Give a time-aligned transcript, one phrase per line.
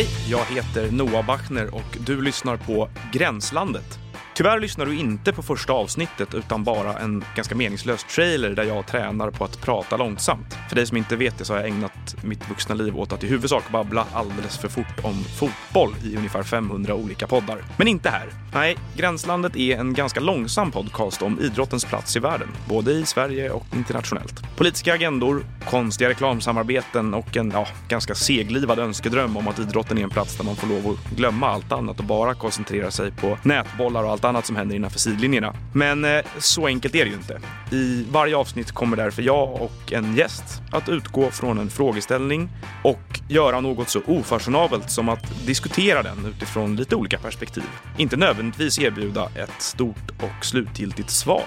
[0.00, 3.99] Hej, Jag heter Noah Bachner och du lyssnar på Gränslandet.
[4.34, 8.86] Tyvärr lyssnar du inte på första avsnittet utan bara en ganska meningslös trailer där jag
[8.86, 10.58] tränar på att prata långsamt.
[10.68, 13.24] För dig som inte vet det så har jag ägnat mitt vuxna liv åt att
[13.24, 17.58] i huvudsak babbla alldeles för fort om fotboll i ungefär 500 olika poddar.
[17.76, 18.26] Men inte här.
[18.54, 23.50] Nej, Gränslandet är en ganska långsam podcast om idrottens plats i världen, både i Sverige
[23.50, 24.56] och internationellt.
[24.56, 30.10] Politiska agendor, konstiga reklamsamarbeten och en ja, ganska seglivad önskedröm om att idrotten är en
[30.10, 34.04] plats där man får lov att glömma allt annat och bara koncentrera sig på nätbollar
[34.04, 35.54] och allt annat som händer innanför sidlinjerna.
[35.72, 37.40] Men eh, så enkelt är det ju inte.
[37.72, 42.48] I varje avsnitt kommer därför jag och en gäst att utgå från en frågeställning
[42.84, 47.64] och göra något så ofashionabelt som att diskutera den utifrån lite olika perspektiv.
[47.98, 51.44] Inte nödvändigtvis erbjuda ett stort och slutgiltigt svar.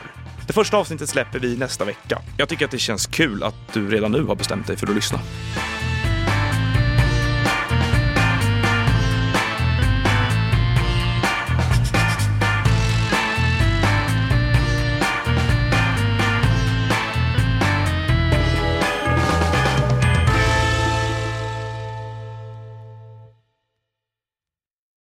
[0.48, 2.22] Det första avsnittet släpper vi nästa vecka.
[2.38, 4.96] Jag tycker att det känns kul att du redan nu har bestämt dig för att
[4.96, 5.20] lyssna.